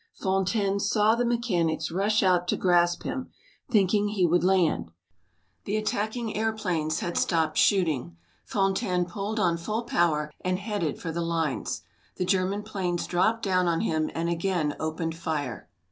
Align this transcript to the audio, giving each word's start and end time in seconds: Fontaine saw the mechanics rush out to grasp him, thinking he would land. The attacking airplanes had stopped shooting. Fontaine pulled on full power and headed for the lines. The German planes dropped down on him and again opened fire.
Fontaine 0.15 0.79
saw 0.79 1.13
the 1.13 1.23
mechanics 1.23 1.91
rush 1.91 2.23
out 2.23 2.47
to 2.47 2.57
grasp 2.57 3.03
him, 3.03 3.29
thinking 3.69 4.07
he 4.07 4.25
would 4.25 4.43
land. 4.43 4.89
The 5.65 5.77
attacking 5.77 6.35
airplanes 6.35 7.01
had 7.01 7.15
stopped 7.19 7.59
shooting. 7.59 8.17
Fontaine 8.43 9.05
pulled 9.05 9.39
on 9.39 9.57
full 9.57 9.83
power 9.83 10.31
and 10.43 10.57
headed 10.57 10.99
for 10.99 11.11
the 11.11 11.21
lines. 11.21 11.83
The 12.15 12.25
German 12.25 12.63
planes 12.63 13.05
dropped 13.05 13.43
down 13.43 13.67
on 13.67 13.81
him 13.81 14.09
and 14.15 14.27
again 14.27 14.75
opened 14.79 15.13
fire. 15.15 15.69